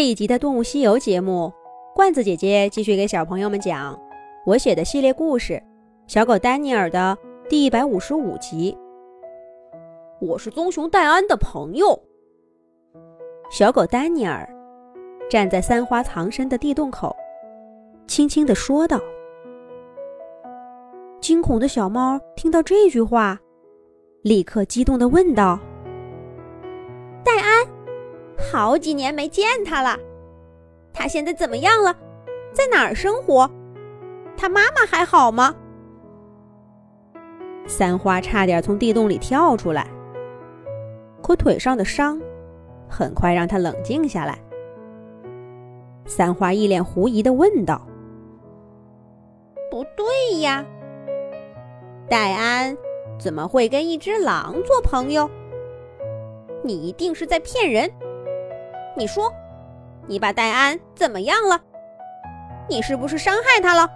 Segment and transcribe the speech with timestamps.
[0.00, 1.52] 这一集的《动物西游》节目，
[1.94, 4.00] 罐子姐姐继续给小朋友们讲
[4.46, 5.52] 我写的系列故事
[6.06, 7.14] 《小狗丹尼尔》的
[7.50, 8.74] 第一百五十五集。
[10.18, 12.02] 我是棕熊戴安的朋友。
[13.50, 14.48] 小狗丹尼尔
[15.28, 17.14] 站在三花藏身的地洞口，
[18.06, 18.98] 轻轻地说道。
[21.20, 23.38] 惊恐的小猫听到这句话，
[24.22, 25.60] 立刻激动地问道：“，
[28.50, 29.96] 好几年没见他了，
[30.92, 31.94] 他现在怎么样了？
[32.52, 33.48] 在哪儿生活？
[34.36, 35.54] 他妈妈还好吗？”
[37.66, 39.86] 三花差点从地洞里跳出来，
[41.22, 42.20] 可腿上的伤
[42.88, 44.36] 很快让他冷静下来。
[46.04, 47.86] 三花一脸狐疑的问道
[49.70, 50.66] ：“不对呀。”
[52.10, 52.76] 戴安
[53.16, 55.30] 怎么会跟一只狼做朋友？
[56.64, 57.88] 你一定是在骗人！
[58.96, 59.32] 你说，
[60.06, 61.60] 你把戴安怎么样了？
[62.68, 63.88] 你是不是伤害他了？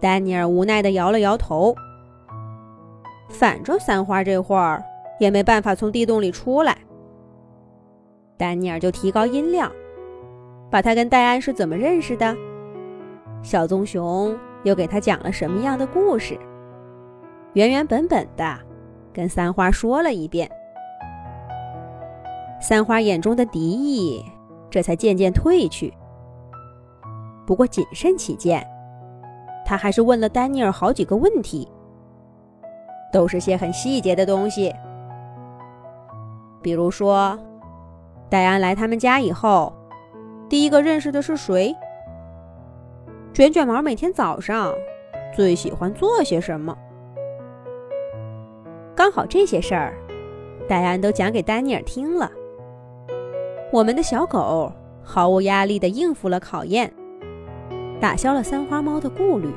[0.00, 1.74] 丹尼尔无奈地摇了摇头。
[3.30, 4.82] 反正三花这会儿
[5.18, 6.76] 也没办法从地洞里出来，
[8.36, 9.72] 丹尼尔就提高音量，
[10.70, 12.36] 把他跟戴安是怎么认识的，
[13.42, 14.36] 小棕熊。
[14.64, 16.38] 又给他讲了什么样的故事？
[17.52, 18.58] 原原本本的
[19.12, 20.50] 跟三花说了一遍。
[22.66, 24.24] 三花眼中的敌意
[24.70, 25.92] 这才渐渐褪去。
[27.46, 28.66] 不过谨慎起见，
[29.66, 31.70] 他还是问了丹尼尔好几个问题，
[33.12, 34.74] 都是些很细节的东西。
[36.62, 37.38] 比如说，
[38.30, 39.70] 戴安来他们家以后，
[40.48, 41.76] 第一个认识的是谁？
[43.34, 44.72] 卷卷毛每天早上
[45.36, 46.74] 最喜欢做些什么？
[48.94, 49.92] 刚好这些事儿，
[50.66, 52.32] 戴安都讲给丹尼尔听了。
[53.74, 54.72] 我们的小狗
[55.02, 56.94] 毫无压力地应付了考验，
[58.00, 59.52] 打消了三花猫的顾虑。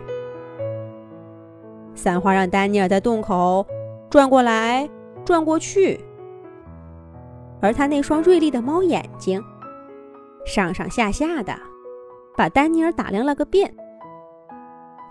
[1.93, 3.64] 三花让丹尼尔在洞口
[4.09, 4.89] 转过来
[5.23, 6.03] 转过去，
[7.61, 9.39] 而他那双锐利的猫眼睛
[10.47, 11.55] 上上下下的。
[12.36, 13.71] 把丹尼尔打量了个遍，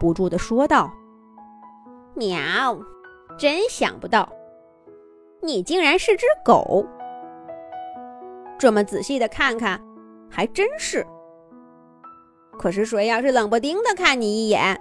[0.00, 0.92] 不住地说道
[2.14, 2.76] ：“喵，
[3.38, 4.28] 真想不到，
[5.40, 6.84] 你竟然是只狗。
[8.58, 9.80] 这么仔细的看看，
[10.30, 11.06] 还真是。
[12.58, 14.80] 可是谁要是冷不丁的看你一眼，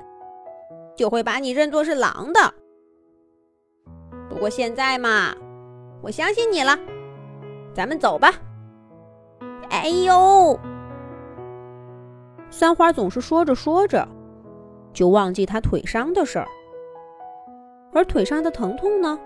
[0.95, 2.53] 就会把你认作是狼的。
[4.29, 5.35] 不过现在嘛，
[6.01, 6.77] 我相信你了，
[7.73, 8.33] 咱们走吧。
[9.69, 10.57] 哎呦！”
[12.49, 14.07] 三花总是说着说着，
[14.93, 16.47] 就忘记他腿伤的事儿，
[17.93, 19.19] 而腿上的疼痛呢，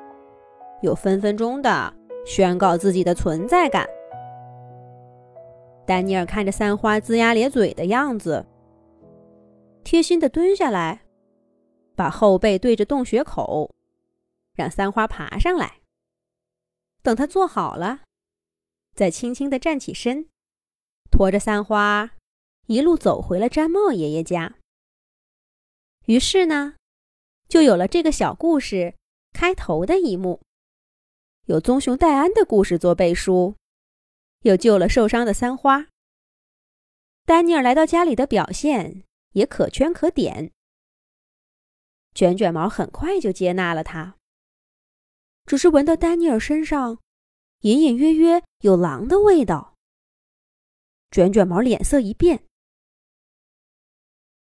[0.82, 1.94] 又分分钟的
[2.26, 3.88] 宣告自己的存在感。
[5.90, 8.46] 丹尼尔看着三花龇牙咧嘴的样子，
[9.84, 11.04] 贴心的蹲下来，
[11.96, 13.74] 把后背对着洞穴口，
[14.54, 15.80] 让三花爬上来。
[17.02, 18.02] 等他坐好了，
[18.94, 20.30] 再轻轻的站起身，
[21.10, 22.12] 驮着三花。
[22.68, 24.58] 一路走回了毡帽爷爷家。
[26.06, 26.76] 于是呢，
[27.48, 28.94] 就有了这个小故事
[29.34, 30.40] 开头的一幕。
[31.46, 33.56] 有棕熊戴安的故事做背书，
[34.42, 35.88] 又救了受伤的三花。
[37.26, 40.52] 丹尼尔来到家里的表现也可圈可点。
[42.16, 44.18] 卷卷毛很快就接纳了他，
[45.46, 47.00] 只是闻到丹尼尔身上
[47.62, 49.76] 隐隐约约有狼的味道，
[51.12, 52.44] 卷卷毛脸色一变。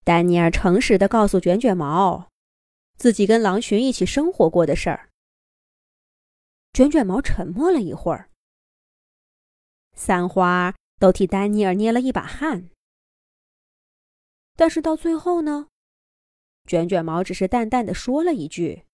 [0.03, 2.29] 丹尼尔诚实的告诉卷卷毛，
[2.97, 5.09] 自己跟狼群一起生活过的事儿。
[6.71, 8.29] 卷卷毛沉默了一会儿，
[9.97, 12.69] 三花都替丹尼尔捏了一把汗。
[14.55, 15.67] 但是到最后呢，
[16.65, 18.85] 卷卷毛只是淡淡的说了一句：“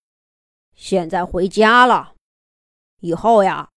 [0.73, 2.15] 现在回家了，
[3.01, 3.69] 以后呀，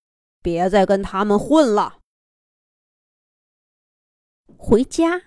[0.42, 2.00] 别再跟他们混了。”
[4.56, 5.24] 回家。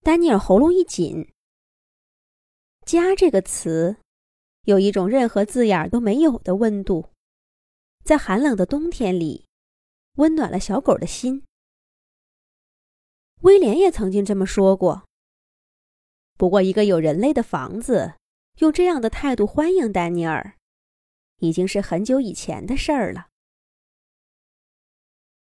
[0.00, 1.32] 丹尼尔喉咙一紧
[2.86, 3.96] ，“家”这个词
[4.62, 7.10] 有一种任何字眼都没有的温度，
[8.04, 9.46] 在寒冷的冬天里，
[10.14, 11.44] 温暖了小狗的心。
[13.40, 15.04] 威廉也曾经这么说过。
[16.36, 18.14] 不过，一个有人类的房子
[18.58, 20.56] 用这样的态度欢迎丹尼尔，
[21.38, 23.28] 已经是很久以前的事儿了。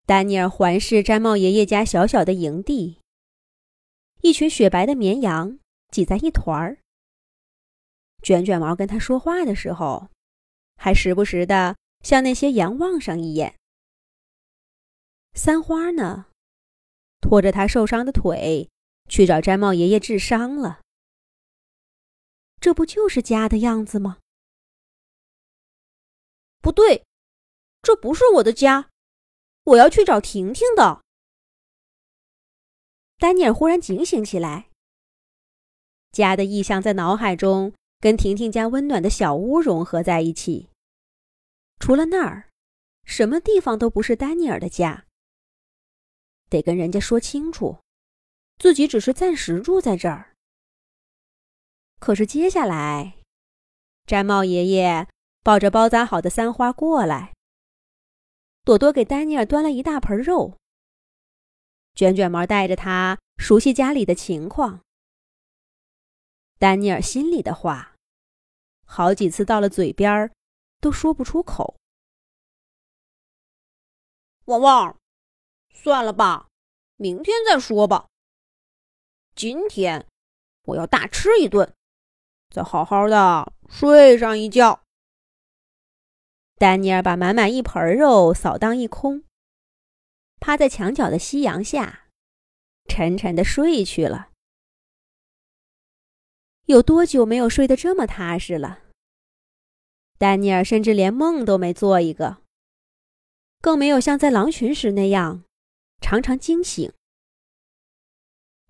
[0.04, 3.00] 丹尼尔环视毡帽爷爷家小小的营地。
[4.22, 5.58] 一群雪白的绵羊
[5.90, 6.78] 挤在一团儿。
[8.22, 10.08] 卷卷毛跟他说话的时候，
[10.76, 13.54] 还时不时的向那些羊望上一眼。
[15.36, 16.26] 三花呢，
[17.20, 18.70] 拖着他受伤的腿
[19.06, 20.80] 去找毡帽爷爷治伤了。
[22.58, 24.18] 这不就是家的样子吗？
[26.60, 27.04] 不对，
[27.82, 28.88] 这不是我的家，
[29.64, 31.02] 我要去找婷婷的。
[33.18, 34.70] 丹尼尔忽然警醒起来，
[36.12, 40.70] 家的意象在脑海中跟婷婷家温暖的小屋融合在一起。
[41.78, 42.48] 除了那儿，
[43.04, 45.05] 什么地方都不是丹尼尔的家。
[46.48, 47.78] 得跟人家说清楚，
[48.58, 50.34] 自己只是暂时住在这儿。
[51.98, 53.16] 可是接下来，
[54.06, 55.08] 毡帽爷爷
[55.42, 57.32] 抱着包扎好的三花过来。
[58.64, 60.56] 朵朵给丹尼尔端了一大盆肉。
[61.94, 64.82] 卷卷毛带着他熟悉家里的情况。
[66.58, 67.94] 丹尼尔心里的话，
[68.84, 70.32] 好几次到了嘴边儿，
[70.80, 71.76] 都说不出口。
[74.46, 74.98] 旺旺，
[75.82, 76.48] 算了吧，
[76.96, 78.08] 明天再说吧。
[79.36, 80.06] 今天
[80.64, 81.74] 我要大吃一顿。
[82.50, 84.82] 再好好的睡上一觉。
[86.56, 89.24] 丹尼尔把满满一盆肉扫荡一空，
[90.40, 92.08] 趴在墙角的夕阳下，
[92.88, 94.30] 沉沉的睡去了。
[96.64, 98.80] 有多久没有睡得这么踏实了？
[100.18, 102.38] 丹尼尔甚至连梦都没做一个，
[103.60, 105.44] 更没有像在狼群时那样
[106.08, 106.92] 常常惊醒。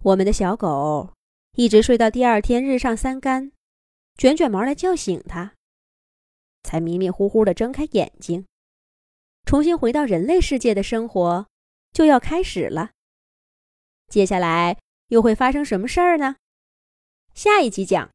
[0.05, 1.13] 我们的小狗
[1.53, 3.53] 一直睡到第二天日上三竿。
[4.17, 5.53] 卷卷毛来叫醒它，
[6.63, 8.47] 才迷迷糊糊的睁开眼睛，
[9.45, 11.47] 重新回到人类世界的生活
[11.93, 12.93] 就要开始了。
[14.09, 14.79] 接下来
[15.09, 16.37] 又会发生什么事儿呢？
[17.35, 18.05] 下一集讲。